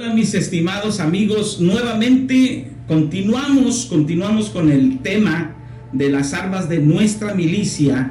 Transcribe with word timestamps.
Hola 0.00 0.14
mis 0.14 0.32
estimados 0.32 0.98
amigos, 0.98 1.60
nuevamente 1.60 2.68
continuamos, 2.88 3.84
continuamos 3.84 4.48
con 4.48 4.72
el 4.72 5.00
tema 5.00 5.54
de 5.92 6.08
las 6.08 6.32
armas 6.32 6.70
de 6.70 6.78
nuestra 6.78 7.34
milicia, 7.34 8.10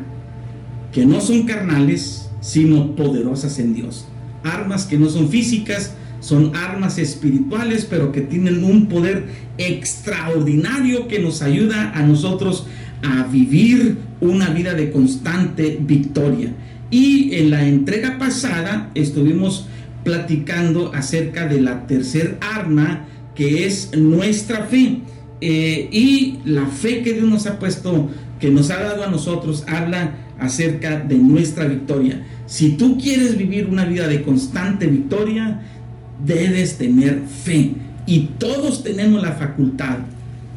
que 0.91 1.07
no 1.07 1.20
son 1.20 1.47
carnales, 1.47 2.30
sino 2.41 2.95
poderosas 2.95 3.57
en 3.57 3.73
Dios. 3.73 4.05
Armas 4.44 4.85
que 4.85 4.99
no 4.99 5.09
son 5.09 5.30
físicas, 5.30 5.95
son 6.20 6.55
armas 6.55 6.99
espirituales, 6.99 7.88
pero 7.89 8.11
que 8.11 8.21
tienen 8.21 8.63
un 8.63 8.85
poder 8.85 9.25
extraordinario 9.58 11.08
que 11.08 11.17
nos 11.17 11.41
ayuda 11.41 11.91
a 11.95 12.03
nosotros 12.03 12.67
a 13.02 13.23
vivir 13.23 13.97
una 14.21 14.52
vida 14.52 14.75
de 14.75 14.91
constante 14.91 15.80
victoria. 15.81 16.53
Y 16.92 17.33
en 17.33 17.49
la 17.49 17.67
entrega 17.67 18.19
pasada 18.19 18.92
estuvimos 18.94 19.66
platicando 20.09 20.91
acerca 20.95 21.45
de 21.45 21.61
la 21.61 21.85
tercer 21.85 22.39
arma 22.41 23.05
que 23.35 23.67
es 23.67 23.95
nuestra 23.95 24.65
fe. 24.65 25.02
Eh, 25.39 25.88
y 25.91 26.39
la 26.45 26.65
fe 26.65 27.03
que 27.03 27.13
Dios 27.13 27.29
nos 27.29 27.45
ha 27.45 27.59
puesto, 27.59 28.09
que 28.39 28.49
nos 28.49 28.71
ha 28.71 28.81
dado 28.81 29.03
a 29.03 29.07
nosotros, 29.07 29.65
habla 29.67 30.15
acerca 30.39 30.99
de 30.99 31.15
nuestra 31.15 31.65
victoria. 31.65 32.25
Si 32.47 32.71
tú 32.71 32.97
quieres 32.97 33.37
vivir 33.37 33.67
una 33.67 33.85
vida 33.85 34.07
de 34.07 34.23
constante 34.23 34.87
victoria, 34.87 35.61
debes 36.25 36.80
tener 36.80 37.21
fe. 37.43 37.73
Y 38.07 38.31
todos 38.39 38.81
tenemos 38.81 39.21
la 39.21 39.33
facultad. 39.33 39.99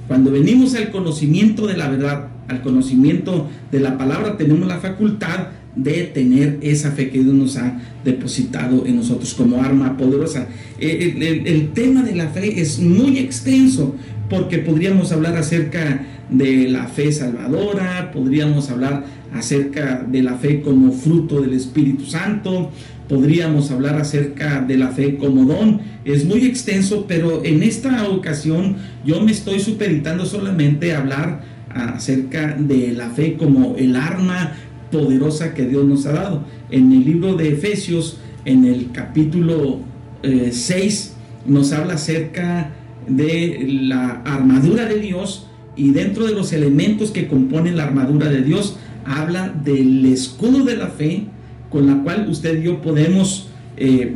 Cuando 0.09 0.31
venimos 0.31 0.75
al 0.75 0.91
conocimiento 0.91 1.67
de 1.67 1.77
la 1.77 1.91
verdad, 1.91 2.29
al 2.53 2.63
conocimiento 2.63 3.49
de 3.71 3.81
la 3.81 3.99
palabra, 3.99 4.37
tenemos 4.37 4.69
la 4.69 4.79
facultad 4.79 5.49
de 5.75 6.05
tener 6.05 6.59
esa 6.63 6.91
fe 6.93 7.11
que 7.11 7.23
Dios 7.23 7.35
nos 7.35 7.57
ha 7.57 7.81
depositado 8.05 8.85
en 8.87 8.97
nosotros 8.97 9.35
como 9.35 9.63
arma 9.63 9.97
poderosa. 9.97 10.47
Eh, 10.79 11.15
el, 11.17 11.47
el, 11.47 11.73
tema 11.73 12.03
de 12.03 12.15
la 12.15 12.29
fe 12.29 12.61
es 12.61 12.79
muy 12.79 13.19
extenso 13.19 13.97
porque 14.29 14.59
podríamos 14.59 15.13
hablar 15.13 15.37
acerca 15.37 16.07
de 16.31 16.69
la 16.69 16.87
fe 16.89 17.13
salvadora, 17.13 18.11
podríamos 18.13 18.71
hablar 18.71 19.05
acerca 19.33 20.05
de 20.07 20.23
la 20.23 20.35
fe 20.35 20.61
como 20.61 20.93
fruto 20.93 21.41
del 21.41 21.55
Espíritu 21.55 22.05
Santo, 22.05 22.71
podríamos 23.09 23.71
hablar 23.71 23.97
acerca 23.97 24.61
de 24.61 24.77
la 24.77 24.89
fe 24.89 25.17
como 25.17 25.45
don. 25.45 25.81
Es 26.05 26.25
muy 26.25 26.47
extenso, 26.47 27.07
pero 27.07 27.45
en 27.45 27.63
esta 27.63 28.09
ocasión 28.09 28.77
yo 29.05 29.21
me 29.21 29.33
estoy 29.33 29.61
supeditando 29.61 30.27
solamente 30.27 30.95
a 30.95 31.01
hablar 31.01 31.52
acerca 31.75 32.57
de 32.59 32.93
la 32.93 33.11
fe 33.11 33.37
como 33.37 33.77
el 33.77 33.97
arma 33.97 34.53
poderosa 34.91 35.55
que 35.55 35.67
Dios 35.67 35.85
nos 35.85 36.07
ha 36.07 36.13
dado. 36.13 36.45
En 36.71 36.93
el 36.93 37.05
libro 37.05 37.35
de 37.35 37.51
Efesios, 37.51 38.19
en 38.45 38.65
el 38.65 38.91
capítulo 38.93 39.81
6, 40.23 41.13
eh, 41.15 41.51
nos 41.51 41.73
habla 41.73 41.95
acerca 41.95 42.71
de 43.09 43.67
la 43.83 44.23
armadura 44.25 44.87
de 44.87 44.99
Dios 44.99 45.49
y 45.77 45.91
dentro 45.91 46.27
de 46.27 46.33
los 46.33 46.53
elementos 46.53 47.11
que 47.11 47.27
componen 47.27 47.77
la 47.77 47.85
armadura 47.85 48.29
de 48.29 48.43
Dios, 48.43 48.77
habla 49.05 49.49
del 49.49 50.05
escudo 50.07 50.65
de 50.65 50.77
la 50.77 50.89
fe 50.89 51.25
con 51.71 51.87
la 51.87 52.03
cual 52.03 52.29
usted 52.29 52.61
y 52.61 52.65
yo 52.65 52.83
podemos 52.83 53.49
eh, 53.77 54.15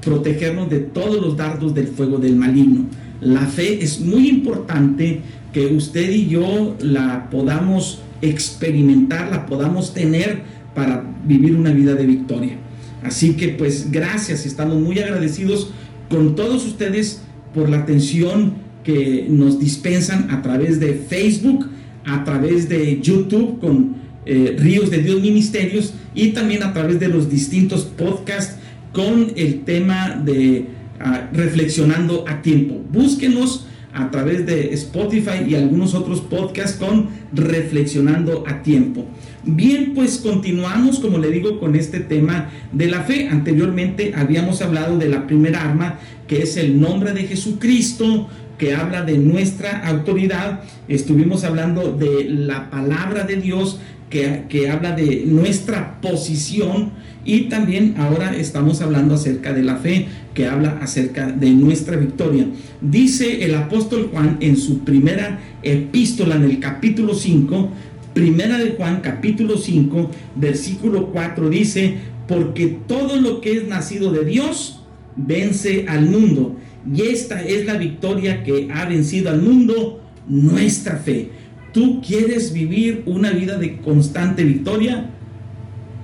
protegernos 0.00 0.70
de 0.70 0.78
todos 0.78 1.20
los 1.20 1.36
dardos 1.36 1.74
del 1.74 1.88
fuego 1.88 2.18
del 2.18 2.36
maligno. 2.36 2.86
La 3.20 3.46
fe 3.46 3.82
es 3.82 4.00
muy 4.00 4.28
importante 4.28 5.20
que 5.52 5.66
usted 5.66 6.10
y 6.10 6.28
yo 6.28 6.76
la 6.80 7.28
podamos 7.30 8.00
experimentar, 8.22 9.30
la 9.30 9.46
podamos 9.46 9.92
tener 9.92 10.42
para 10.74 11.04
vivir 11.26 11.54
una 11.54 11.72
vida 11.72 11.94
de 11.94 12.06
victoria. 12.06 12.56
Así 13.02 13.34
que 13.34 13.48
pues 13.48 13.90
gracias, 13.90 14.46
estamos 14.46 14.80
muy 14.80 14.98
agradecidos 14.98 15.70
con 16.08 16.34
todos 16.34 16.64
ustedes 16.66 17.22
por 17.54 17.68
la 17.68 17.78
atención 17.78 18.54
que 18.84 19.26
nos 19.28 19.58
dispensan 19.58 20.30
a 20.30 20.42
través 20.42 20.80
de 20.80 20.94
Facebook, 20.94 21.68
a 22.04 22.24
través 22.24 22.68
de 22.68 23.00
YouTube 23.00 23.60
con 23.60 23.96
eh, 24.24 24.56
Ríos 24.58 24.90
de 24.90 24.98
Dios 24.98 25.20
Ministerios 25.20 25.94
y 26.14 26.28
también 26.28 26.62
a 26.62 26.72
través 26.72 27.00
de 27.00 27.08
los 27.08 27.28
distintos 27.28 27.82
podcasts 27.84 28.56
con 28.92 29.32
el 29.36 29.62
tema 29.62 30.20
de 30.24 30.66
ah, 31.00 31.28
reflexionando 31.32 32.24
a 32.28 32.42
tiempo. 32.42 32.80
Búsquenos 32.92 33.66
a 33.94 34.10
través 34.10 34.46
de 34.46 34.72
Spotify 34.74 35.44
y 35.46 35.54
algunos 35.54 35.94
otros 35.94 36.20
podcasts 36.20 36.78
con 36.78 37.08
reflexionando 37.32 38.44
a 38.46 38.62
tiempo. 38.62 39.06
Bien, 39.44 39.92
pues 39.94 40.18
continuamos, 40.18 41.00
como 41.00 41.18
le 41.18 41.30
digo, 41.30 41.58
con 41.58 41.74
este 41.74 42.00
tema 42.00 42.50
de 42.72 42.86
la 42.86 43.02
fe. 43.02 43.28
Anteriormente 43.28 44.12
habíamos 44.14 44.62
hablado 44.62 44.98
de 44.98 45.08
la 45.08 45.26
primera 45.26 45.62
arma, 45.62 45.98
que 46.26 46.42
es 46.42 46.56
el 46.56 46.80
nombre 46.80 47.12
de 47.12 47.24
Jesucristo, 47.24 48.28
que 48.56 48.74
habla 48.74 49.02
de 49.02 49.18
nuestra 49.18 49.86
autoridad. 49.88 50.60
Estuvimos 50.86 51.44
hablando 51.44 51.92
de 51.92 52.24
la 52.28 52.70
palabra 52.70 53.24
de 53.24 53.36
Dios, 53.36 53.80
que, 54.48 54.68
habla 54.70 54.92
de 54.92 55.24
nuestra 55.26 56.00
posición 56.00 56.92
y 57.24 57.42
también 57.48 57.94
ahora 57.96 58.36
estamos 58.36 58.82
hablando 58.82 59.14
acerca 59.14 59.52
de 59.52 59.62
la 59.62 59.76
fe, 59.76 60.06
que 60.34 60.46
habla 60.46 60.78
acerca 60.80 61.30
de 61.30 61.50
nuestra 61.50 61.96
victoria. 61.96 62.46
Dice 62.80 63.44
el 63.44 63.54
apóstol 63.54 64.08
Juan 64.12 64.38
en 64.40 64.56
su 64.56 64.80
primera 64.80 65.40
epístola 65.62 66.36
en 66.36 66.44
el 66.44 66.60
capítulo 66.60 67.14
5, 67.14 67.70
primera 68.14 68.58
de 68.58 68.72
Juan 68.72 69.00
capítulo 69.00 69.56
5, 69.56 70.10
versículo 70.36 71.08
4 71.12 71.48
dice, 71.48 71.96
porque 72.28 72.78
todo 72.86 73.20
lo 73.20 73.40
que 73.40 73.56
es 73.56 73.68
nacido 73.68 74.12
de 74.12 74.24
Dios 74.24 74.80
vence 75.16 75.86
al 75.88 76.06
mundo. 76.06 76.56
Y 76.92 77.02
esta 77.02 77.42
es 77.42 77.66
la 77.66 77.76
victoria 77.76 78.42
que 78.42 78.68
ha 78.72 78.86
vencido 78.86 79.30
al 79.30 79.42
mundo, 79.42 80.00
nuestra 80.28 80.96
fe 80.96 81.30
tú 81.72 82.00
quieres 82.06 82.52
vivir 82.52 83.02
una 83.06 83.30
vida 83.32 83.58
de 83.58 83.78
constante 83.78 84.44
victoria, 84.44 85.10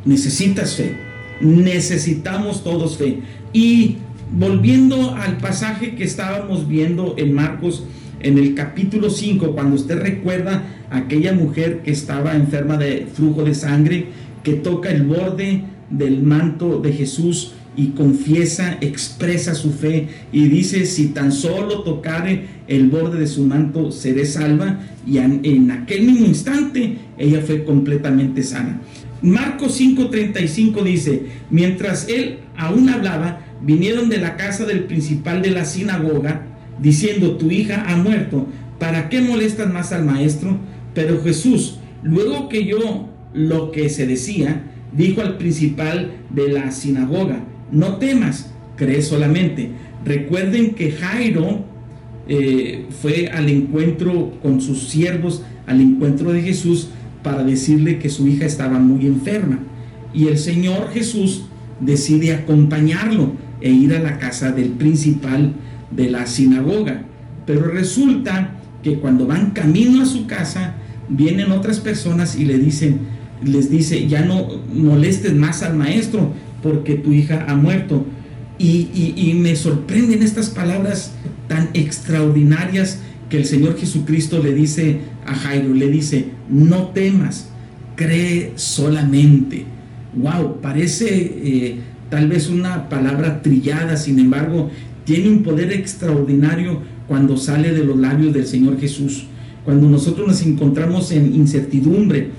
necesitas 0.04 0.74
fe. 0.74 0.96
Necesitamos 1.40 2.64
todos 2.64 2.96
fe. 2.96 3.20
Y 3.52 3.98
volviendo 4.32 5.14
al 5.14 5.38
pasaje 5.38 5.94
que 5.94 6.04
estábamos 6.04 6.68
viendo 6.68 7.14
en 7.18 7.32
Marcos, 7.32 7.84
en 8.20 8.38
el 8.38 8.54
capítulo 8.54 9.10
5, 9.10 9.52
cuando 9.52 9.76
usted 9.76 10.00
recuerda 10.00 10.64
aquella 10.90 11.32
mujer 11.32 11.82
que 11.82 11.92
estaba 11.92 12.34
enferma 12.34 12.76
de 12.76 13.06
flujo 13.12 13.44
de 13.44 13.54
sangre, 13.54 14.06
que 14.42 14.54
toca 14.54 14.90
el 14.90 15.04
borde 15.04 15.62
del 15.90 16.22
manto 16.22 16.80
de 16.80 16.92
Jesús 16.92 17.54
y 17.76 17.90
confiesa, 17.90 18.76
expresa 18.80 19.54
su 19.54 19.72
fe 19.72 20.08
y 20.32 20.48
dice, 20.48 20.84
si 20.84 21.08
tan 21.08 21.30
solo 21.30 21.82
tocare 21.82 22.46
el 22.66 22.88
borde 22.88 23.20
de 23.20 23.26
su 23.28 23.44
manto, 23.44 23.92
seré 23.92 24.26
salva. 24.26 24.80
Y 25.06 25.18
en, 25.18 25.70
aquel 25.70 26.02
mismo 26.02 26.26
instante 26.26 26.96
ella 27.16 27.40
fue 27.40 27.64
completamente 27.64 28.42
sana. 28.42 28.80
Marcos 29.22 29.80
5:35 29.80 30.82
dice, 30.82 31.22
mientras 31.50 32.08
él 32.08 32.38
aún 32.56 32.88
hablaba, 32.88 33.47
vinieron 33.60 34.08
de 34.08 34.18
la 34.18 34.36
casa 34.36 34.64
del 34.64 34.84
principal 34.84 35.42
de 35.42 35.50
la 35.50 35.64
sinagoga, 35.64 36.46
diciendo, 36.80 37.36
tu 37.36 37.50
hija 37.50 37.84
ha 37.88 37.96
muerto, 37.96 38.46
¿para 38.78 39.08
qué 39.08 39.20
molestas 39.20 39.72
más 39.72 39.92
al 39.92 40.04
maestro? 40.04 40.58
Pero 40.94 41.22
Jesús, 41.22 41.78
luego 42.02 42.48
que 42.48 42.64
yo 42.64 43.08
lo 43.34 43.72
que 43.72 43.88
se 43.88 44.06
decía, 44.06 44.62
dijo 44.96 45.20
al 45.20 45.36
principal 45.36 46.12
de 46.30 46.48
la 46.48 46.70
sinagoga, 46.70 47.44
no 47.70 47.96
temas, 47.96 48.52
cree 48.76 49.02
solamente. 49.02 49.70
Recuerden 50.04 50.74
que 50.74 50.92
Jairo 50.92 51.64
eh, 52.28 52.86
fue 53.02 53.28
al 53.28 53.48
encuentro 53.48 54.32
con 54.42 54.60
sus 54.60 54.88
siervos, 54.88 55.42
al 55.66 55.80
encuentro 55.80 56.32
de 56.32 56.42
Jesús, 56.42 56.88
para 57.22 57.42
decirle 57.42 57.98
que 57.98 58.08
su 58.08 58.26
hija 58.28 58.46
estaba 58.46 58.78
muy 58.78 59.06
enferma. 59.06 59.58
Y 60.14 60.28
el 60.28 60.38
Señor 60.38 60.90
Jesús 60.92 61.44
decide 61.80 62.32
acompañarlo 62.32 63.32
e 63.60 63.70
ir 63.70 63.94
a 63.94 64.00
la 64.00 64.18
casa 64.18 64.52
del 64.52 64.70
principal 64.70 65.52
de 65.90 66.10
la 66.10 66.26
sinagoga. 66.26 67.02
Pero 67.46 67.62
resulta 67.68 68.54
que 68.82 68.98
cuando 68.98 69.26
van 69.26 69.50
camino 69.50 70.02
a 70.02 70.06
su 70.06 70.26
casa, 70.26 70.74
vienen 71.08 71.50
otras 71.52 71.80
personas 71.80 72.36
y 72.36 72.44
le 72.44 72.58
dicen, 72.58 73.00
les 73.44 73.70
dice, 73.70 74.08
ya 74.08 74.24
no 74.24 74.48
molestes 74.74 75.34
más 75.34 75.62
al 75.62 75.76
maestro 75.76 76.32
porque 76.62 76.94
tu 76.94 77.12
hija 77.12 77.46
ha 77.48 77.54
muerto. 77.54 78.04
Y, 78.58 79.34
me 79.40 79.54
sorprenden 79.54 80.22
estas 80.22 80.50
palabras 80.50 81.12
tan 81.46 81.68
extraordinarias 81.74 82.98
que 83.30 83.36
el 83.36 83.44
Señor 83.44 83.78
Jesucristo 83.78 84.42
le 84.42 84.52
dice 84.52 85.00
a 85.26 85.34
Jairo, 85.34 85.74
le 85.74 85.88
dice, 85.88 86.30
no 86.50 86.88
temas, 86.88 87.50
cree 87.94 88.52
solamente. 88.56 89.64
Wow, 90.16 90.60
parece 90.60 91.08
eh, 91.10 91.78
tal 92.10 92.28
vez 92.28 92.48
una 92.48 92.88
palabra 92.88 93.42
trillada, 93.42 93.96
sin 93.96 94.18
embargo, 94.18 94.70
tiene 95.04 95.28
un 95.28 95.42
poder 95.42 95.72
extraordinario 95.72 96.82
cuando 97.06 97.36
sale 97.36 97.72
de 97.72 97.84
los 97.84 97.96
labios 97.98 98.34
del 98.34 98.46
Señor 98.46 98.78
Jesús. 98.78 99.26
Cuando 99.64 99.88
nosotros 99.88 100.26
nos 100.26 100.42
encontramos 100.42 101.12
en 101.12 101.34
incertidumbre 101.34 102.30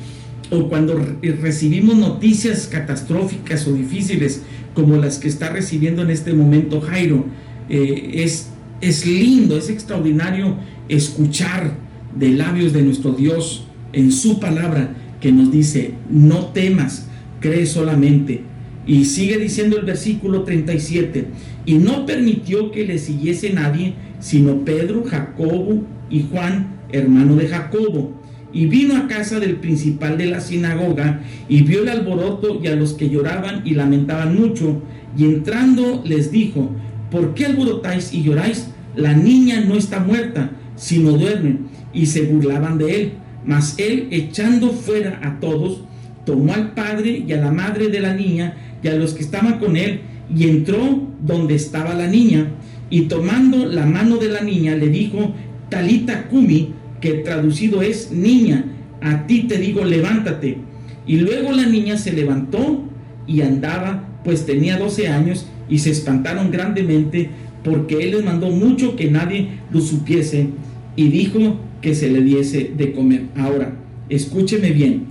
o 0.52 0.68
cuando 0.68 1.00
recibimos 1.42 1.96
noticias 1.96 2.68
catastróficas 2.72 3.68
o 3.68 3.74
difíciles 3.74 4.42
como 4.74 4.98
las 4.98 5.18
que 5.18 5.28
está 5.28 5.50
recibiendo 5.50 6.02
en 6.02 6.10
este 6.10 6.34
momento 6.34 6.82
Jairo, 6.82 7.26
eh, 7.70 8.12
es, 8.16 8.50
es 8.82 9.06
lindo, 9.06 9.58
es 9.58 9.70
extraordinario 9.70 10.56
escuchar 10.88 11.74
de 12.18 12.30
labios 12.30 12.74
de 12.74 12.82
nuestro 12.82 13.12
Dios 13.12 13.66
en 13.94 14.12
su 14.12 14.40
palabra 14.40 14.96
que 15.22 15.32
nos 15.32 15.52
dice, 15.52 15.94
no 16.10 16.48
temas, 16.48 17.08
cree 17.40 17.66
solamente. 17.66 18.49
Y 18.86 19.06
sigue 19.06 19.38
diciendo 19.38 19.78
el 19.78 19.86
versículo 19.86 20.44
37, 20.44 21.28
y 21.66 21.76
no 21.76 22.06
permitió 22.06 22.72
que 22.72 22.86
le 22.86 22.98
siguiese 22.98 23.54
nadie, 23.54 23.94
sino 24.20 24.66
Pedro, 24.66 25.04
Jacobo 25.04 25.84
y 26.10 26.26
Juan, 26.32 26.80
hermano 26.92 27.36
de 27.36 27.48
Jacobo. 27.48 28.20
Y 28.52 28.66
vino 28.66 28.98
a 28.98 29.08
casa 29.08 29.40
del 29.40 29.58
principal 29.58 30.18
de 30.18 30.26
la 30.26 30.42
sinagoga 30.42 31.22
y 31.48 31.62
vio 31.62 31.84
el 31.84 31.90
alboroto 31.90 32.60
y 32.64 32.68
a 32.68 32.76
los 32.76 32.94
que 32.94 33.10
lloraban 33.10 33.62
y 33.64 33.76
lamentaban 33.76 34.36
mucho. 34.40 34.82
Y 35.16 35.26
entrando 35.26 36.02
les 36.04 36.32
dijo, 36.32 36.72
¿por 37.12 37.36
qué 37.36 37.46
alborotáis 37.46 38.12
y 38.14 38.24
lloráis? 38.24 38.70
La 38.96 39.14
niña 39.14 39.62
no 39.62 39.76
está 39.76 40.00
muerta, 40.00 40.50
sino 40.76 41.12
duerme. 41.12 41.58
Y 41.94 42.08
se 42.08 42.24
burlaban 42.24 42.80
de 42.80 42.96
él. 42.96 43.12
Mas 43.46 43.76
él, 43.78 44.08
echando 44.12 44.72
fuera 44.72 45.20
a 45.24 45.40
todos, 45.40 45.84
tomó 46.26 46.54
al 46.54 46.74
padre 46.74 47.24
y 47.26 47.32
a 47.34 47.38
la 47.38 47.52
madre 47.52 47.90
de 47.90 48.00
la 48.00 48.14
niña 48.14 48.56
y 48.84 48.88
a 48.88 48.96
los 48.96 49.14
que 49.14 49.24
estaban 49.24 49.60
con 49.60 49.78
él 49.78 50.02
y 50.34 50.48
entró 50.48 51.08
donde 51.26 51.56
estaba 51.56 51.94
la 51.94 52.08
niña 52.08 52.48
y 52.90 53.02
tomando 53.02 53.66
la 53.66 53.86
mano 53.86 54.18
de 54.18 54.30
la 54.30 54.42
niña 54.42 54.76
le 54.76 54.90
dijo, 54.90 55.34
Talita 55.70 56.28
Kumi, 56.28 56.74
que 57.02 57.14
traducido 57.14 57.82
es 57.82 58.12
niña, 58.12 58.66
a 59.02 59.28
ti 59.28 59.44
te 59.44 59.58
digo, 59.58 59.86
levántate. 59.86 60.58
Y 61.06 61.18
luego 61.18 61.52
la 61.52 61.66
niña 61.66 61.98
se 61.98 62.14
levantó 62.14 62.84
y 63.28 63.42
andaba, 63.42 64.08
pues 64.24 64.46
tenía 64.46 64.78
12 64.78 65.08
años, 65.08 65.48
y 65.70 65.80
se 65.80 65.92
espantaron 65.92 66.52
grandemente 66.52 67.30
porque 67.64 68.00
él 68.04 68.12
les 68.12 68.26
mandó 68.26 68.50
mucho 68.50 68.96
que 68.96 69.12
nadie 69.12 69.50
lo 69.72 69.82
supiese 69.82 70.48
y 70.96 71.10
dijo 71.10 71.58
que 71.82 71.94
se 71.94 72.10
le 72.10 72.22
diese 72.22 72.72
de 72.76 72.92
comer. 72.92 73.24
Ahora, 73.38 73.74
escúcheme 74.10 74.72
bien. 74.72 75.06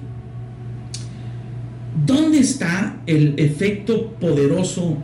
¿Dónde 2.48 2.64
está 2.64 3.02
el 3.06 3.34
efecto 3.36 4.12
poderoso 4.18 4.96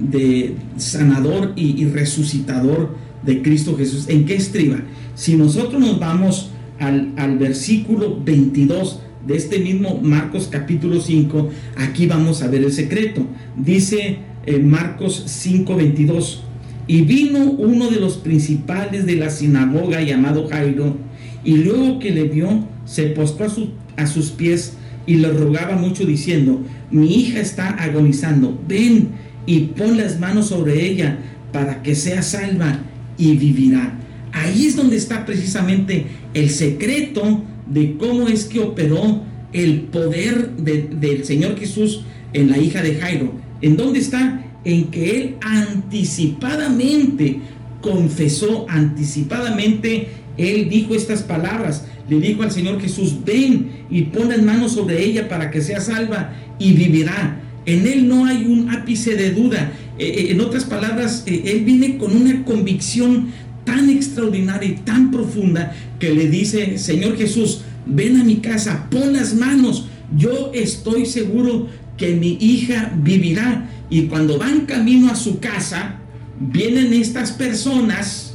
de 0.00 0.54
sanador 0.78 1.52
y, 1.54 1.84
resucitador 1.84 2.96
de 3.22 3.42
Cristo 3.42 3.76
Jesús? 3.76 4.08
¿En 4.08 4.24
qué 4.24 4.36
estriba? 4.36 4.78
Si 5.14 5.36
nosotros 5.36 5.78
nos 5.78 6.00
vamos 6.00 6.52
al, 6.78 7.38
versículo 7.38 8.18
22 8.24 9.02
de 9.26 9.36
este 9.36 9.58
mismo 9.58 10.00
Marcos 10.02 10.48
capítulo 10.50 10.98
5, 10.98 11.50
aquí 11.76 12.06
vamos 12.06 12.42
a 12.42 12.48
ver 12.48 12.64
el 12.64 12.72
secreto. 12.72 13.26
Dice 13.58 14.18
eh, 14.46 14.58
Marcos 14.58 15.22
5, 15.26 15.76
22. 15.76 16.44
Y 16.86 17.02
vino 17.02 17.44
uno 17.44 17.90
de 17.90 18.00
los 18.00 18.16
principales 18.16 19.04
de 19.04 19.16
la 19.16 19.28
sinagoga 19.28 20.00
llamado 20.00 20.48
Jairo, 20.48 20.96
y 21.44 21.58
luego 21.58 21.98
que 21.98 22.10
le 22.10 22.24
vio, 22.24 22.64
se 22.86 23.08
postró 23.08 23.46
a, 23.46 24.02
a 24.02 24.06
sus 24.06 24.30
pies 24.30 24.78
y 25.06 25.16
le 25.16 25.30
rogaba 25.30 25.76
mucho 25.76 26.04
diciendo, 26.04 26.60
mi 26.90 27.14
hija 27.14 27.40
está 27.40 27.70
agonizando, 27.70 28.60
ven 28.66 29.10
y 29.46 29.60
pon 29.60 29.96
las 29.96 30.18
manos 30.18 30.48
sobre 30.48 30.84
ella 30.84 31.18
para 31.52 31.82
que 31.82 31.94
sea 31.94 32.22
salva 32.22 32.80
y 33.16 33.36
vivirá. 33.36 33.98
Ahí 34.32 34.66
es 34.66 34.76
donde 34.76 34.96
está 34.96 35.24
precisamente 35.24 36.06
el 36.34 36.50
secreto 36.50 37.44
de 37.66 37.96
cómo 37.96 38.28
es 38.28 38.44
que 38.44 38.60
operó 38.60 39.22
el 39.52 39.82
poder 39.82 40.56
del 40.56 41.24
Señor 41.24 41.58
Jesús 41.58 42.02
en 42.32 42.50
la 42.50 42.58
hija 42.58 42.82
de 42.82 42.96
Jairo. 42.96 43.32
¿En 43.62 43.76
dónde 43.76 44.00
está? 44.00 44.44
En 44.64 44.90
que 44.90 45.16
él 45.16 45.36
anticipadamente 45.40 47.38
confesó, 47.80 48.66
anticipadamente 48.68 50.08
él 50.36 50.68
dijo 50.68 50.94
estas 50.94 51.22
palabras 51.22 51.84
le 52.08 52.20
dijo 52.20 52.42
al 52.42 52.52
Señor 52.52 52.80
Jesús, 52.80 53.16
ven 53.24 53.84
y 53.90 54.02
pon 54.02 54.28
las 54.28 54.42
manos 54.42 54.72
sobre 54.72 55.04
ella 55.04 55.28
para 55.28 55.50
que 55.50 55.60
sea 55.60 55.80
salva 55.80 56.34
y 56.58 56.72
vivirá. 56.72 57.40
En 57.64 57.86
él 57.86 58.06
no 58.06 58.26
hay 58.26 58.44
un 58.46 58.70
ápice 58.70 59.16
de 59.16 59.32
duda. 59.32 59.72
Eh, 59.98 60.06
eh, 60.06 60.26
en 60.30 60.40
otras 60.40 60.64
palabras, 60.64 61.24
eh, 61.26 61.42
él 61.46 61.64
viene 61.64 61.98
con 61.98 62.14
una 62.14 62.44
convicción 62.44 63.30
tan 63.64 63.90
extraordinaria 63.90 64.68
y 64.68 64.74
tan 64.76 65.10
profunda 65.10 65.74
que 65.98 66.14
le 66.14 66.28
dice, 66.28 66.78
Señor 66.78 67.16
Jesús, 67.16 67.62
ven 67.86 68.20
a 68.20 68.24
mi 68.24 68.36
casa, 68.36 68.88
pon 68.88 69.12
las 69.12 69.34
manos. 69.34 69.88
Yo 70.16 70.52
estoy 70.54 71.06
seguro 71.06 71.66
que 71.96 72.14
mi 72.14 72.38
hija 72.40 72.92
vivirá. 73.02 73.68
Y 73.90 74.02
cuando 74.02 74.38
van 74.38 74.66
camino 74.66 75.10
a 75.10 75.16
su 75.16 75.40
casa, 75.40 75.98
vienen 76.38 76.92
estas 76.92 77.32
personas 77.32 78.25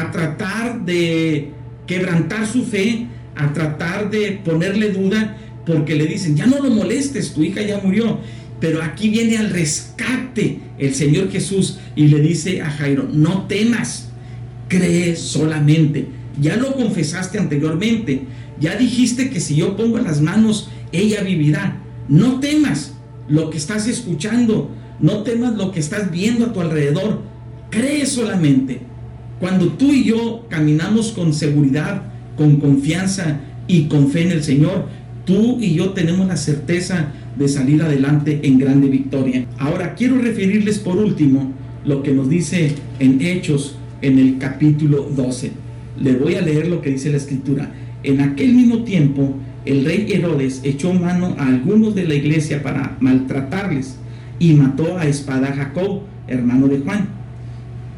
a 0.00 0.10
tratar 0.10 0.84
de 0.84 1.50
quebrantar 1.86 2.46
su 2.46 2.64
fe, 2.64 3.06
a 3.34 3.52
tratar 3.52 4.10
de 4.10 4.40
ponerle 4.44 4.90
duda, 4.90 5.36
porque 5.64 5.94
le 5.94 6.06
dicen, 6.06 6.36
ya 6.36 6.46
no 6.46 6.60
lo 6.60 6.70
molestes, 6.70 7.32
tu 7.32 7.42
hija 7.42 7.62
ya 7.62 7.80
murió. 7.80 8.18
Pero 8.60 8.82
aquí 8.82 9.08
viene 9.08 9.36
al 9.36 9.50
rescate 9.50 10.60
el 10.78 10.94
Señor 10.94 11.30
Jesús 11.30 11.78
y 11.94 12.08
le 12.08 12.20
dice 12.20 12.62
a 12.62 12.70
Jairo, 12.70 13.08
no 13.12 13.46
temas, 13.46 14.08
cree 14.68 15.16
solamente. 15.16 16.06
Ya 16.40 16.56
lo 16.56 16.74
confesaste 16.74 17.38
anteriormente, 17.38 18.22
ya 18.60 18.76
dijiste 18.76 19.30
que 19.30 19.40
si 19.40 19.56
yo 19.56 19.76
pongo 19.76 19.98
las 19.98 20.20
manos, 20.20 20.70
ella 20.92 21.22
vivirá. 21.22 21.80
No 22.08 22.40
temas 22.40 22.94
lo 23.28 23.50
que 23.50 23.58
estás 23.58 23.88
escuchando, 23.88 24.70
no 25.00 25.22
temas 25.22 25.54
lo 25.54 25.72
que 25.72 25.80
estás 25.80 26.10
viendo 26.10 26.46
a 26.46 26.52
tu 26.52 26.60
alrededor, 26.60 27.22
cree 27.70 28.06
solamente. 28.06 28.80
Cuando 29.38 29.68
tú 29.68 29.92
y 29.92 30.04
yo 30.04 30.46
caminamos 30.48 31.12
con 31.12 31.34
seguridad, 31.34 32.02
con 32.36 32.56
confianza 32.56 33.40
y 33.68 33.84
con 33.84 34.10
fe 34.10 34.22
en 34.22 34.32
el 34.32 34.42
Señor, 34.42 34.86
tú 35.26 35.58
y 35.60 35.74
yo 35.74 35.90
tenemos 35.90 36.26
la 36.26 36.36
certeza 36.36 37.12
de 37.36 37.48
salir 37.48 37.82
adelante 37.82 38.40
en 38.44 38.58
grande 38.58 38.88
victoria. 38.88 39.46
Ahora 39.58 39.94
quiero 39.94 40.18
referirles 40.18 40.78
por 40.78 40.96
último 40.96 41.52
lo 41.84 42.02
que 42.02 42.12
nos 42.12 42.30
dice 42.30 42.72
en 42.98 43.20
Hechos 43.20 43.76
en 44.00 44.18
el 44.18 44.38
capítulo 44.38 45.10
12. 45.14 45.50
Le 46.00 46.12
voy 46.16 46.36
a 46.36 46.40
leer 46.40 46.68
lo 46.68 46.80
que 46.80 46.90
dice 46.90 47.10
la 47.10 47.18
escritura. 47.18 47.72
En 48.02 48.20
aquel 48.22 48.54
mismo 48.54 48.84
tiempo, 48.84 49.34
el 49.66 49.84
rey 49.84 50.06
Herodes 50.12 50.60
echó 50.64 50.94
mano 50.94 51.34
a 51.38 51.46
algunos 51.46 51.94
de 51.94 52.04
la 52.04 52.14
iglesia 52.14 52.62
para 52.62 52.96
maltratarles 53.00 53.96
y 54.38 54.54
mató 54.54 54.96
a 54.96 55.06
espada 55.06 55.48
a 55.48 55.56
Jacob, 55.56 56.02
hermano 56.26 56.68
de 56.68 56.78
Juan 56.78 57.15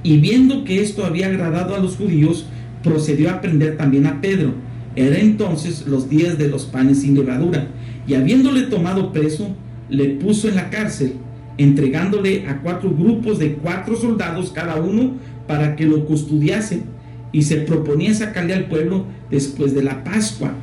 y 0.08 0.16
viendo 0.16 0.64
que 0.64 0.80
esto 0.80 1.04
había 1.04 1.26
agradado 1.26 1.74
a 1.74 1.78
los 1.80 1.96
judíos, 1.96 2.46
procedió 2.82 3.28
a 3.28 3.42
prender 3.42 3.76
también 3.76 4.06
a 4.06 4.22
Pedro. 4.22 4.54
Era 4.96 5.18
entonces 5.18 5.86
los 5.86 6.08
días 6.08 6.38
de 6.38 6.48
los 6.48 6.64
panes 6.64 7.02
sin 7.02 7.14
levadura, 7.14 7.66
y 8.06 8.14
habiéndole 8.14 8.62
tomado 8.62 9.12
preso, 9.12 9.54
le 9.90 10.06
puso 10.06 10.48
en 10.48 10.54
la 10.54 10.70
cárcel, 10.70 11.12
entregándole 11.58 12.48
a 12.48 12.62
cuatro 12.62 12.90
grupos 12.90 13.38
de 13.38 13.56
cuatro 13.56 13.96
soldados 13.96 14.50
cada 14.50 14.76
uno 14.76 15.12
para 15.46 15.76
que 15.76 15.84
lo 15.84 16.06
custodiasen, 16.06 16.84
y 17.30 17.42
se 17.42 17.56
proponía 17.56 18.14
sacarle 18.14 18.54
al 18.54 18.64
pueblo 18.64 19.04
después 19.30 19.74
de 19.74 19.82
la 19.82 20.04
Pascua. 20.04 20.54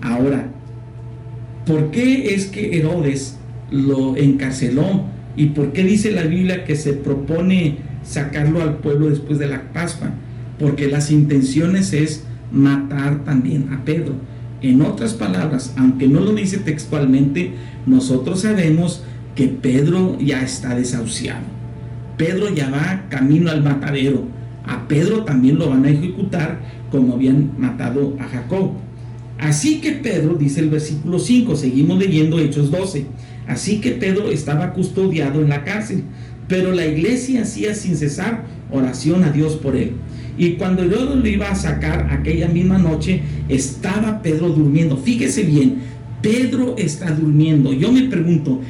Ahora, 0.00 0.50
¿por 1.66 1.92
qué 1.92 2.34
es 2.34 2.46
que 2.46 2.76
Herodes 2.76 3.38
lo 3.70 4.16
encarceló? 4.16 5.04
¿Y 5.36 5.50
por 5.50 5.72
qué 5.72 5.84
dice 5.84 6.10
la 6.10 6.24
Biblia 6.24 6.64
que 6.64 6.74
se 6.74 6.94
propone 6.94 7.86
sacarlo 8.08 8.62
al 8.62 8.78
pueblo 8.78 9.10
después 9.10 9.38
de 9.38 9.46
la 9.46 9.72
Pascua, 9.72 10.10
porque 10.58 10.88
las 10.88 11.10
intenciones 11.10 11.92
es 11.92 12.24
matar 12.50 13.24
también 13.24 13.72
a 13.72 13.84
Pedro. 13.84 14.14
En 14.60 14.82
otras 14.82 15.14
palabras, 15.14 15.74
aunque 15.76 16.08
no 16.08 16.20
lo 16.20 16.32
dice 16.32 16.58
textualmente, 16.58 17.52
nosotros 17.86 18.40
sabemos 18.40 19.04
que 19.36 19.46
Pedro 19.46 20.18
ya 20.18 20.42
está 20.42 20.74
desahuciado. 20.74 21.44
Pedro 22.16 22.52
ya 22.52 22.70
va 22.70 23.04
camino 23.08 23.50
al 23.50 23.62
matadero. 23.62 24.24
A 24.66 24.88
Pedro 24.88 25.24
también 25.24 25.58
lo 25.58 25.70
van 25.70 25.84
a 25.84 25.90
ejecutar 25.90 26.58
como 26.90 27.14
habían 27.14 27.52
matado 27.56 28.16
a 28.18 28.24
Jacob. 28.24 28.72
Así 29.38 29.80
que 29.80 29.92
Pedro, 29.92 30.34
dice 30.34 30.60
el 30.60 30.70
versículo 30.70 31.18
5, 31.18 31.54
seguimos 31.54 31.98
leyendo 31.98 32.40
Hechos 32.40 32.72
12, 32.72 33.06
así 33.46 33.80
que 33.80 33.92
Pedro 33.92 34.30
estaba 34.30 34.72
custodiado 34.72 35.40
en 35.40 35.48
la 35.48 35.62
cárcel, 35.62 36.02
pero 36.48 36.72
la 36.72 36.86
iglesia 36.86 37.42
hacía 37.42 37.74
sin 37.74 37.96
cesar 37.96 38.44
oración 38.70 39.22
a 39.22 39.30
Dios 39.30 39.56
por 39.56 39.76
él. 39.76 39.92
Y 40.38 40.52
cuando 40.52 40.82
Herodes 40.82 41.16
lo 41.16 41.28
iba 41.28 41.50
a 41.50 41.54
sacar 41.54 42.08
aquella 42.10 42.48
misma 42.48 42.78
noche, 42.78 43.20
estaba 43.48 44.22
Pedro 44.22 44.48
durmiendo. 44.48 44.96
Fíjese 44.96 45.42
bien, 45.42 45.78
Pedro 46.22 46.76
está 46.78 47.10
durmiendo. 47.10 47.72
Yo 47.72 47.92
me 47.92 48.04
pregunto, 48.04 48.60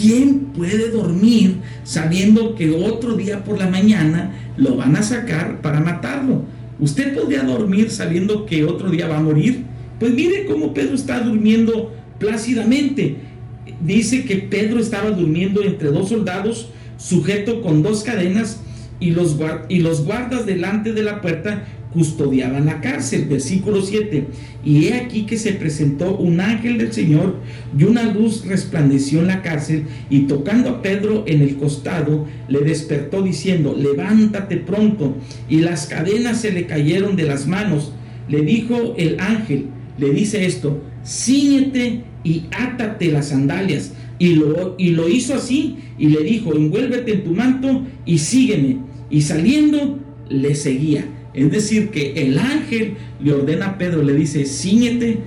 ¿quién 0.00 0.40
puede 0.54 0.90
dormir 0.90 1.56
sabiendo 1.84 2.54
que 2.54 2.70
otro 2.70 3.14
día 3.14 3.44
por 3.44 3.58
la 3.58 3.68
mañana 3.68 4.32
lo 4.56 4.76
van 4.76 4.96
a 4.96 5.02
sacar 5.02 5.60
para 5.62 5.80
matarlo? 5.80 6.44
¿Usted 6.80 7.14
podría 7.14 7.44
dormir 7.44 7.90
sabiendo 7.90 8.44
que 8.44 8.64
otro 8.64 8.90
día 8.90 9.06
va 9.06 9.18
a 9.18 9.22
morir? 9.22 9.64
Pues 10.00 10.12
mire 10.12 10.46
cómo 10.46 10.74
Pedro 10.74 10.96
está 10.96 11.20
durmiendo 11.20 11.94
plácidamente. 12.18 13.16
Dice 13.80 14.24
que 14.24 14.36
Pedro 14.36 14.80
estaba 14.80 15.10
durmiendo 15.10 15.62
entre 15.62 15.90
dos 15.90 16.08
soldados, 16.08 16.70
sujeto 16.96 17.62
con 17.62 17.82
dos 17.82 18.02
cadenas, 18.02 18.60
y 19.02 19.10
los, 19.10 19.36
y 19.68 19.80
los 19.80 20.04
guardas 20.04 20.46
delante 20.46 20.92
de 20.92 21.02
la 21.02 21.20
puerta 21.20 21.64
custodiaban 21.92 22.66
la 22.66 22.80
cárcel. 22.80 23.26
Versículo 23.28 23.82
7. 23.82 24.26
Y 24.64 24.86
he 24.86 24.94
aquí 24.94 25.26
que 25.26 25.36
se 25.36 25.52
presentó 25.52 26.16
un 26.16 26.40
ángel 26.40 26.78
del 26.78 26.92
Señor 26.92 27.36
y 27.76 27.84
una 27.84 28.12
luz 28.12 28.46
resplandeció 28.46 29.20
en 29.20 29.26
la 29.26 29.42
cárcel 29.42 29.84
y 30.08 30.20
tocando 30.20 30.70
a 30.70 30.82
Pedro 30.82 31.24
en 31.26 31.42
el 31.42 31.56
costado 31.56 32.26
le 32.48 32.60
despertó 32.60 33.22
diciendo, 33.22 33.76
levántate 33.76 34.56
pronto. 34.56 35.16
Y 35.48 35.60
las 35.60 35.86
cadenas 35.86 36.40
se 36.40 36.52
le 36.52 36.66
cayeron 36.66 37.16
de 37.16 37.24
las 37.24 37.46
manos. 37.46 37.92
Le 38.28 38.42
dijo 38.42 38.94
el 38.96 39.18
ángel, 39.18 39.66
le 39.98 40.10
dice 40.10 40.46
esto, 40.46 40.80
ciñete 41.04 42.04
y 42.24 42.44
átate 42.52 43.10
las 43.10 43.28
sandalias. 43.28 43.92
Y 44.18 44.34
lo, 44.34 44.76
y 44.78 44.90
lo 44.90 45.08
hizo 45.08 45.34
así 45.34 45.76
y 45.98 46.08
le 46.08 46.22
dijo, 46.22 46.54
envuélvete 46.54 47.12
en 47.12 47.24
tu 47.24 47.34
manto 47.34 47.82
y 48.06 48.18
sígueme. 48.18 48.78
Y 49.10 49.22
saliendo 49.22 49.98
le 50.28 50.54
seguía. 50.54 51.06
Es 51.34 51.50
decir, 51.50 51.90
que 51.90 52.12
el 52.14 52.38
ángel 52.38 52.94
le 53.22 53.32
ordena 53.32 53.66
a 53.66 53.78
Pedro, 53.78 54.02
le 54.02 54.14
dice, 54.14 54.44
ciñete, 54.44 55.18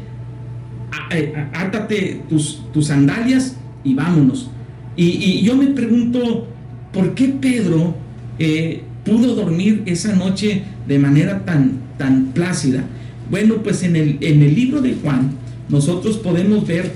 átate 1.53 2.21
tus, 2.29 2.61
tus 2.73 2.87
sandalias 2.87 3.57
y 3.83 3.93
vámonos. 3.93 4.49
Y, 4.95 5.41
yo 5.41 5.55
me 5.55 5.67
pregunto, 5.67 6.47
¿por 6.93 7.13
qué 7.15 7.27
Pedro 7.27 7.95
eh, 8.39 8.81
pudo 9.03 9.35
dormir 9.35 9.83
esa 9.85 10.15
noche 10.15 10.63
de 10.87 10.99
manera 10.99 11.43
tan, 11.43 11.79
tan 11.97 12.27
plácida? 12.27 12.85
Bueno, 13.29 13.55
pues 13.63 13.83
en 13.83 13.95
el, 13.95 14.17
en 14.21 14.41
el 14.41 14.55
libro 14.55 14.81
de 14.81 14.93
Juan 14.93 15.31
nosotros 15.69 16.17
podemos 16.17 16.65
ver 16.67 16.93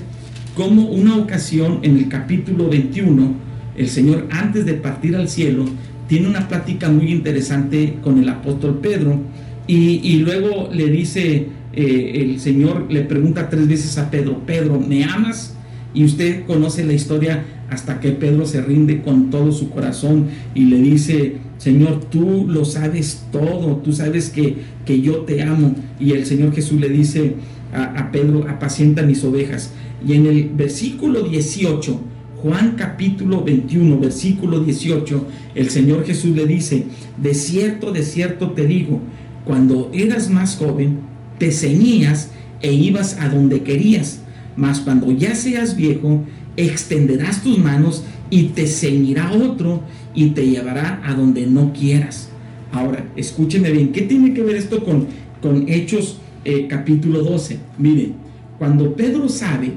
cómo 0.60 0.88
una 0.88 1.16
ocasión 1.16 1.78
en 1.80 1.96
el 1.96 2.08
capítulo 2.08 2.68
21, 2.68 3.32
el 3.78 3.88
Señor 3.88 4.26
antes 4.30 4.66
de 4.66 4.74
partir 4.74 5.16
al 5.16 5.26
cielo, 5.26 5.64
tiene 6.06 6.28
una 6.28 6.48
plática 6.48 6.90
muy 6.90 7.10
interesante 7.10 7.96
con 8.04 8.18
el 8.18 8.28
apóstol 8.28 8.78
Pedro 8.82 9.22
y, 9.66 10.18
luego 10.18 10.68
le 10.70 10.90
dice, 10.90 11.46
eh, 11.72 12.12
el 12.16 12.40
Señor 12.40 12.92
le 12.92 13.00
pregunta 13.00 13.48
tres 13.48 13.68
veces 13.68 13.96
a 13.96 14.10
Pedro, 14.10 14.44
Pedro, 14.44 14.78
¿me 14.78 15.02
amas? 15.04 15.54
Y 15.94 16.04
usted 16.04 16.44
conoce 16.44 16.84
la 16.84 16.92
historia 16.92 17.42
hasta 17.70 17.98
que 17.98 18.10
Pedro 18.10 18.44
se 18.44 18.60
rinde 18.60 19.00
con 19.00 19.30
todo 19.30 19.52
su 19.52 19.70
corazón 19.70 20.26
y 20.54 20.66
le 20.66 20.76
dice, 20.76 21.36
Señor, 21.56 22.04
tú 22.10 22.44
lo 22.46 22.66
sabes 22.66 23.24
todo, 23.32 23.76
tú 23.76 23.94
sabes 23.94 24.28
que, 24.28 24.56
que 24.84 25.00
yo 25.00 25.20
te 25.20 25.40
amo. 25.42 25.74
Y 25.98 26.12
el 26.12 26.26
Señor 26.26 26.54
Jesús 26.54 26.78
le 26.78 26.90
dice 26.90 27.36
a, 27.72 28.10
Pedro, 28.10 28.46
apacienta 28.48 29.02
mis 29.02 29.22
ovejas. 29.24 29.72
Y 30.06 30.14
en 30.14 30.26
el 30.26 30.48
versículo 30.48 31.22
18, 31.22 32.00
Juan 32.42 32.74
capítulo 32.76 33.44
21, 33.44 33.98
versículo 33.98 34.60
18, 34.60 35.26
el 35.54 35.70
Señor 35.70 36.04
Jesús 36.04 36.34
le 36.34 36.46
dice, 36.46 36.84
de 37.16 37.34
cierto, 37.34 37.92
de 37.92 38.02
cierto 38.02 38.52
te 38.52 38.66
digo, 38.66 39.00
cuando 39.44 39.90
eras 39.92 40.30
más 40.30 40.56
joven, 40.56 41.00
te 41.38 41.52
ceñías 41.52 42.30
e 42.62 42.72
ibas 42.72 43.18
a 43.20 43.28
donde 43.28 43.62
querías, 43.62 44.20
mas 44.56 44.80
cuando 44.80 45.10
ya 45.12 45.34
seas 45.34 45.76
viejo, 45.76 46.24
extenderás 46.56 47.42
tus 47.42 47.58
manos 47.58 48.04
y 48.30 48.44
te 48.44 48.66
ceñirá 48.66 49.32
otro 49.32 49.82
y 50.14 50.30
te 50.30 50.46
llevará 50.46 51.00
a 51.04 51.14
donde 51.14 51.46
no 51.46 51.72
quieras. 51.72 52.30
Ahora, 52.72 53.04
escúcheme 53.16 53.70
bien, 53.70 53.92
¿qué 53.92 54.02
tiene 54.02 54.32
que 54.32 54.42
ver 54.42 54.56
esto 54.56 54.84
con, 54.84 55.06
con 55.42 55.68
Hechos 55.68 56.18
eh, 56.44 56.66
capítulo 56.68 57.22
12? 57.22 57.58
Mire, 57.78 58.12
cuando 58.58 58.94
Pedro 58.94 59.28
sabe 59.28 59.72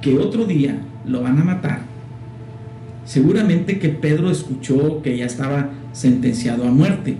que 0.00 0.18
otro 0.18 0.44
día 0.44 0.80
lo 1.06 1.22
van 1.22 1.38
a 1.38 1.44
matar, 1.44 1.82
seguramente 3.04 3.78
que 3.78 3.88
Pedro 3.88 4.30
escuchó 4.30 5.02
que 5.02 5.16
ya 5.16 5.26
estaba 5.26 5.70
sentenciado 5.92 6.66
a 6.66 6.70
muerte, 6.70 7.16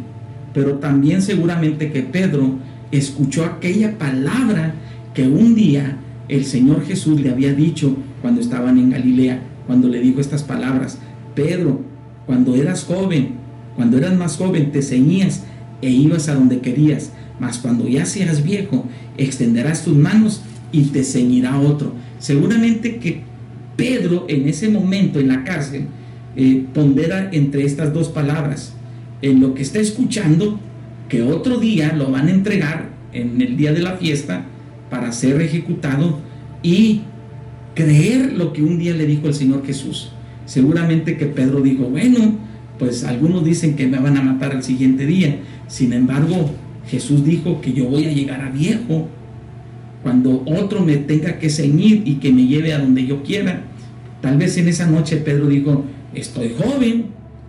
pero 0.55 0.75
también 0.75 1.23
seguramente 1.23 1.91
que 1.93 2.02
Pedro 2.02 2.57
escuchó 2.91 3.45
aquella 3.45 3.99
palabra 3.99 4.75
que 5.14 5.26
un 5.26 5.55
día 5.55 5.97
el 6.29 6.45
Señor 6.45 6.85
Jesús 6.85 7.21
le 7.21 7.31
había 7.31 7.52
dicho 7.55 7.97
cuando 8.21 8.41
estaban 8.41 8.79
en 8.79 8.91
Galilea, 8.91 9.41
cuando 9.67 9.88
le 9.88 10.00
dijo 10.00 10.21
estas 10.21 10.43
palabras, 10.43 10.99
Pedro, 11.35 11.81
cuando 12.26 12.55
eras 12.55 12.85
joven, 12.85 13.31
cuando 13.76 13.99
eras 13.99 14.17
más 14.17 14.37
joven, 14.37 14.71
te 14.73 14.83
ceñías 14.83 15.45
e 15.81 15.91
ibas 15.91 16.29
a 16.29 16.35
donde 16.35 16.61
querías, 16.61 17.12
mas 17.42 17.58
cuando 17.58 17.88
ya 17.88 18.06
seas 18.06 18.44
viejo, 18.44 18.87
extenderás 19.18 19.84
tus 19.84 19.96
manos 19.96 20.42
y 20.70 20.82
te 20.84 21.02
ceñirá 21.02 21.58
otro. 21.58 21.92
Seguramente 22.20 22.99
que 22.99 23.22
Pedro 23.75 24.26
en 24.28 24.49
ese 24.49 24.68
momento 24.68 25.18
en 25.18 25.26
la 25.26 25.42
cárcel 25.42 25.87
eh, 26.37 26.64
pondera 26.72 27.30
entre 27.32 27.64
estas 27.64 27.92
dos 27.92 28.11
palabras, 28.11 28.75
en 29.22 29.40
lo 29.40 29.54
que 29.54 29.62
está 29.62 29.80
escuchando, 29.80 30.61
que 31.08 31.22
otro 31.22 31.58
día 31.58 31.92
lo 31.94 32.12
van 32.12 32.28
a 32.28 32.30
entregar 32.30 32.90
en 33.12 33.40
el 33.40 33.56
día 33.56 33.72
de 33.72 33.80
la 33.80 33.96
fiesta 33.96 34.44
para 34.88 35.11
ser 35.11 35.42
ejecutado 35.42 36.20
y 36.62 37.00
creer 37.75 38.34
lo 38.34 38.52
que 38.52 38.62
un 38.62 38.78
día 38.78 38.94
le 38.94 39.04
dijo 39.04 39.26
el 39.26 39.34
Señor 39.34 39.66
Jesús. 39.66 40.12
Seguramente 40.46 41.16
que 41.16 41.26
Pedro 41.26 41.61
dijo, 41.61 41.87
bueno, 41.87 42.37
pues 42.78 43.02
algunos 43.02 43.44
dicen 43.44 43.75
que 43.75 43.88
me 43.88 43.99
van 43.99 44.16
a 44.16 44.22
matar 44.22 44.54
el 44.54 44.62
siguiente 44.62 45.06
día. 45.06 45.40
Sin 45.66 45.92
embargo, 45.92 46.52
Jesús 46.88 47.24
dijo 47.24 47.60
que 47.60 47.72
yo 47.72 47.86
voy 47.86 48.06
a 48.06 48.12
llegar 48.12 48.40
a 48.40 48.50
viejo 48.50 49.08
cuando 50.02 50.42
otro 50.46 50.80
me 50.80 50.96
tenga 50.96 51.38
que 51.38 51.48
ceñir 51.48 52.02
y 52.04 52.14
que 52.14 52.32
me 52.32 52.46
lleve 52.46 52.72
a 52.72 52.78
donde 52.78 53.06
yo 53.06 53.22
quiera. 53.22 53.64
Tal 54.20 54.36
vez 54.36 54.56
en 54.58 54.68
esa 54.68 54.86
noche 54.86 55.18
Pedro 55.18 55.46
dijo, 55.46 55.84
estoy 56.14 56.54
joven, 56.58 57.06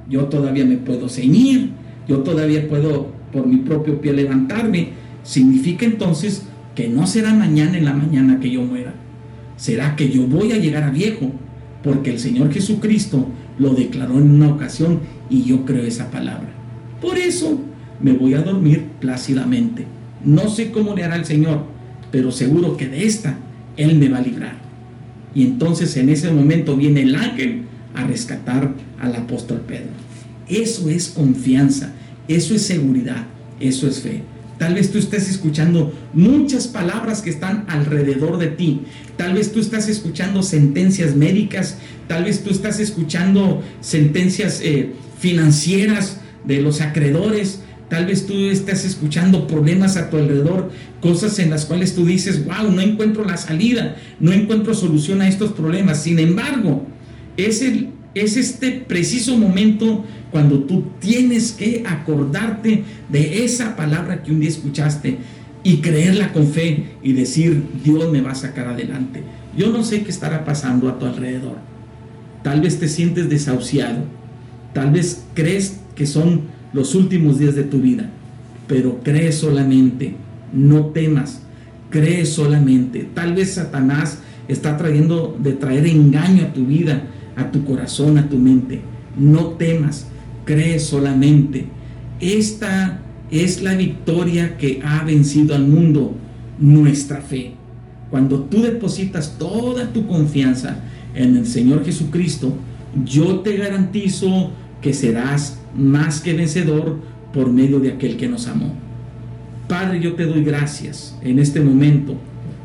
yo 0.10 0.26
todavía 0.26 0.66
me 0.66 0.78
puedo 0.78 1.10
ceñir, 1.10 1.72
yo 2.08 2.20
todavía 2.20 2.68
puedo 2.68 3.12
por 3.32 3.48
mi 3.48 3.58
propio 3.58 4.00
pie 4.00 4.14
levantarme. 4.14 4.90
Significa 5.24 5.86
entonces 5.86 6.44
que 6.76 6.90
no 6.90 7.08
será 7.08 7.34
mañana 7.34 7.78
en 7.78 7.86
la 7.86 7.94
mañana 7.94 8.40
que 8.40 8.52
yo 8.52 8.62
muera, 8.62 8.94
será 9.58 9.96
que 9.96 10.10
yo 10.10 10.28
voy 10.28 10.52
a 10.52 10.58
llegar 10.58 10.84
a 10.84 10.92
viejo, 10.92 11.32
porque 11.84 12.12
el 12.12 12.20
Señor 12.20 12.52
Jesucristo 12.52 13.28
lo 13.58 13.74
declaró 13.74 14.18
en 14.18 14.32
una 14.32 14.50
ocasión 14.50 15.00
y 15.30 15.44
yo 15.44 15.66
creo 15.66 15.84
esa 15.84 16.10
palabra. 16.12 16.50
Por 17.02 17.18
eso 17.18 17.60
me 18.04 18.12
voy 18.14 18.36
a 18.36 18.42
dormir 18.42 18.86
plácidamente. 19.00 19.86
No 20.24 20.50
sé 20.50 20.72
cómo 20.72 20.94
le 20.94 21.04
hará 21.04 21.16
el 21.16 21.26
Señor, 21.26 21.64
pero 22.12 22.32
seguro 22.32 22.78
que 22.78 22.88
de 22.88 23.06
esta 23.06 23.38
Él 23.76 23.98
me 23.98 24.10
va 24.10 24.20
a 24.20 24.22
librar. 24.22 24.58
Y 25.34 25.44
entonces 25.44 25.98
en 25.98 26.10
ese 26.10 26.32
momento 26.32 26.76
viene 26.76 27.02
el 27.02 27.16
ángel 27.16 27.64
a 27.96 28.06
rescatar 28.06 28.74
al 29.00 29.16
apóstol 29.16 29.62
Pedro. 29.68 29.90
Eso 30.48 30.90
es 30.90 31.10
confianza, 31.10 31.94
eso 32.28 32.54
es 32.54 32.62
seguridad, 32.62 33.26
eso 33.60 33.88
es 33.88 34.02
fe. 34.02 34.22
Tal 34.58 34.76
vez 34.76 34.92
tú 34.92 34.98
estés 34.98 35.30
escuchando 35.30 35.94
muchas 36.14 36.68
palabras 36.68 37.22
que 37.22 37.30
están 37.30 37.66
alrededor 37.68 38.38
de 38.38 38.48
ti. 38.48 38.82
Tal 39.18 39.34
vez 39.34 39.52
tú 39.52 39.60
estás 39.60 39.90
escuchando 39.90 40.44
sentencias 40.44 41.16
médicas. 41.16 41.78
Tal 42.08 42.26
vez 42.26 42.44
tú 42.44 42.52
estás 42.52 42.80
escuchando 42.80 43.64
sentencias 43.82 44.62
eh, 44.64 44.92
financieras 45.20 46.22
de 46.46 46.62
los 46.62 46.82
acreedores. 46.82 47.64
Tal 47.94 48.08
vez 48.08 48.26
tú 48.26 48.34
estás 48.50 48.86
escuchando 48.86 49.46
problemas 49.46 49.98
a 49.98 50.10
tu 50.10 50.18
alrededor, 50.18 50.72
cosas 51.00 51.38
en 51.38 51.52
las 51.52 51.68
cuales 51.68 51.94
tú 51.94 52.08
dices, 52.08 52.44
wow, 52.44 52.72
no 52.72 52.82
encuentro 52.82 53.24
la 53.24 53.38
salida, 53.38 53.98
no 54.20 54.32
encuentro 54.32 54.74
solución 54.74 55.22
a 55.22 55.28
estos 55.28 55.52
problemas. 55.52 56.02
Sin 56.02 56.18
embargo, 56.18 56.88
es, 57.38 57.62
el, 57.62 57.90
es 58.16 58.36
este 58.36 58.72
preciso 58.72 59.38
momento 59.38 60.04
cuando 60.32 60.62
tú 60.62 60.86
tienes 61.00 61.52
que 61.52 61.84
acordarte 61.86 62.84
de 63.10 63.46
esa 63.46 63.76
palabra 63.76 64.24
que 64.24 64.32
un 64.32 64.40
día 64.40 64.50
escuchaste 64.50 65.20
y 65.64 65.78
creerla 65.78 66.34
con 66.34 66.48
fe 66.48 66.94
y 67.04 67.14
decir, 67.14 67.62
Dios 67.84 68.12
me 68.12 68.22
va 68.22 68.32
a 68.32 68.36
sacar 68.36 68.70
adelante. 68.70 69.22
Yo 69.56 69.72
no 69.72 69.84
sé 69.84 70.02
qué 70.02 70.10
estará 70.10 70.46
pasando 70.46 70.90
a 70.90 70.98
tu 70.98 71.06
alrededor. 71.06 71.58
Tal 72.42 72.60
vez 72.60 72.80
te 72.80 72.88
sientes 72.88 73.30
desahuciado. 73.30 74.00
Tal 74.74 74.90
vez 74.90 75.26
crees 75.36 75.78
que 75.94 76.08
son 76.08 76.53
los 76.74 76.96
últimos 76.96 77.40
días 77.40 77.56
de 77.56 77.64
tu 77.64 77.80
vida. 77.80 78.10
Pero 78.68 79.00
cree 79.04 79.32
solamente, 79.32 80.16
no 80.52 80.88
temas. 80.88 81.42
cree 81.90 82.26
solamente. 82.26 83.08
Tal 83.14 83.36
vez 83.36 83.54
Satanás 83.54 84.18
está 84.48 84.78
trayendo 84.78 85.38
de 85.40 85.54
traer 85.54 85.86
engaño 85.86 86.46
a 86.46 86.54
tu 86.54 86.66
vida, 86.66 87.04
a 87.36 87.52
tu 87.52 87.64
corazón, 87.66 88.18
a 88.18 88.28
tu 88.28 88.40
mente. 88.40 88.82
No 89.16 89.50
temas, 89.50 90.08
cree 90.44 90.80
solamente. 90.80 91.68
Esta 92.20 93.00
es 93.30 93.62
la 93.62 93.76
victoria 93.76 94.58
que 94.58 94.82
ha 94.84 95.04
vencido 95.04 95.54
al 95.54 95.68
mundo, 95.68 96.16
nuestra 96.60 97.22
fe. 97.22 97.54
Cuando 98.10 98.42
tú 98.42 98.62
depositas 98.62 99.38
toda 99.38 99.94
tu 99.94 100.08
confianza 100.08 100.78
en 101.14 101.38
el 101.38 101.46
Señor 101.46 101.86
Jesucristo, 101.86 102.56
yo 103.06 103.40
te 103.40 103.58
garantizo 103.58 104.52
que 104.84 104.94
serás 104.94 105.58
más 105.76 106.22
que 106.22 106.34
vencedor 106.34 107.00
por 107.34 107.52
medio 107.52 107.80
de 107.80 107.94
aquel 107.94 108.18
que 108.18 108.28
nos 108.28 108.48
amó. 108.48 108.76
Padre, 109.68 110.00
yo 110.02 110.14
te 110.14 110.26
doy 110.26 110.44
gracias 110.44 111.18
en 111.24 111.40
este 111.40 111.62
momento 111.62 112.16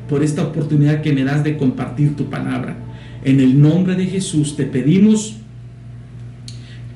por 0.09 0.23
esta 0.23 0.43
oportunidad 0.43 1.01
que 1.01 1.13
me 1.13 1.25
das 1.25 1.45
de 1.45 1.57
compartir 1.57 2.17
tu 2.17 2.29
palabra. 2.29 2.77
En 3.25 3.41
el 3.41 3.61
nombre 3.61 3.95
de 3.95 4.07
Jesús 4.07 4.57
te 4.57 4.65
pedimos 4.65 5.37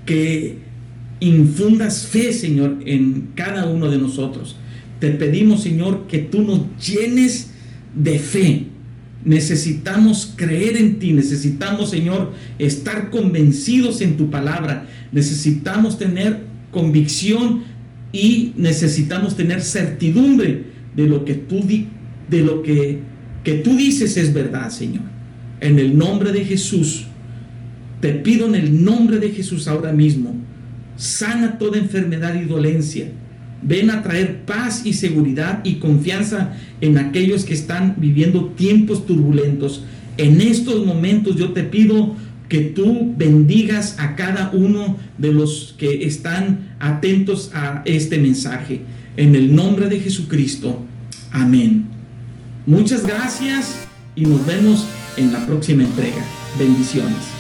que 0.05 0.59
infundas 1.21 2.07
fe, 2.07 2.33
Señor, 2.33 2.79
en 2.85 3.29
cada 3.35 3.67
uno 3.67 3.89
de 3.89 3.99
nosotros. 3.99 4.57
Te 4.99 5.11
pedimos, 5.11 5.63
Señor, 5.63 6.07
que 6.09 6.19
tú 6.19 6.43
nos 6.43 6.61
llenes 6.85 7.53
de 7.95 8.19
fe. 8.19 8.67
Necesitamos 9.25 10.35
creer 10.37 10.77
en 10.77 10.99
ti, 10.99 11.13
necesitamos, 11.13 11.91
Señor, 11.91 12.33
estar 12.59 13.11
convencidos 13.11 14.01
en 14.01 14.17
tu 14.17 14.31
palabra. 14.31 14.87
Necesitamos 15.13 15.99
tener 15.99 16.41
convicción 16.71 17.63
y 18.13 18.53
necesitamos 18.57 19.37
tener 19.37 19.63
certidumbre 19.63 20.65
de 20.97 21.07
lo 21.07 21.25
que 21.25 21.35
tú 21.35 21.65
de 22.29 22.43
lo 22.43 22.63
que, 22.63 23.01
que 23.45 23.55
tú 23.55 23.77
dices 23.77 24.17
es 24.17 24.33
verdad, 24.33 24.71
Señor. 24.71 25.05
En 25.61 25.79
el 25.79 25.97
nombre 25.97 26.33
de 26.33 26.45
Jesús, 26.45 27.07
te 28.01 28.13
pido 28.15 28.47
en 28.47 28.57
el 28.57 28.85
nombre 28.85 29.19
de 29.19 29.31
Jesús 29.31 29.69
ahora 29.69 29.93
mismo, 29.93 30.35
sana 30.97 31.59
toda 31.59 31.79
enfermedad 31.79 32.35
y 32.35 32.45
dolencia. 32.45 33.07
Ven 33.63 33.91
a 33.91 34.03
traer 34.03 34.45
paz 34.45 34.83
y 34.85 34.93
seguridad 34.93 35.61
y 35.65 35.75
confianza 35.75 36.53
en 36.81 36.99
aquellos 36.99 37.45
que 37.45 37.55
están 37.55 37.97
viviendo 37.99 38.47
tiempos 38.57 39.07
turbulentos. 39.07 39.85
En 40.19 40.41
estos 40.41 40.85
momentos 40.85 41.37
yo 41.37 41.53
te 41.53 41.63
pido 41.63 42.17
que 42.49 42.61
tú 42.61 43.15
bendigas 43.17 43.97
a 43.99 44.15
cada 44.15 44.51
uno 44.53 44.99
de 45.17 45.33
los 45.33 45.75
que 45.79 46.05
están 46.05 46.75
atentos 46.81 47.51
a 47.55 47.83
este 47.87 48.19
mensaje. 48.19 48.83
En 49.17 49.35
el 49.35 49.55
nombre 49.55 49.89
de 49.89 50.01
Jesucristo. 50.01 50.85
Amén. 51.31 51.87
Muchas 52.67 53.07
gracias 53.07 53.87
y 54.15 54.27
nos 54.27 54.45
vemos 54.47 54.87
en 55.17 55.33
la 55.33 55.47
próxima 55.47 55.85
entrega. 55.85 56.25
Bendiciones. 56.59 57.32